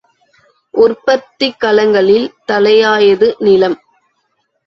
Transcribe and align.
உற்பத்திக் 0.73 1.57
களங்களில் 1.59 2.25
தலையாயது 2.47 3.35
நிலம். 3.39 3.77